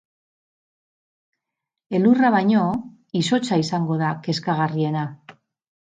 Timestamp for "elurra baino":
1.99-2.65